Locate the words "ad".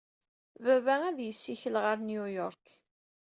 1.09-1.17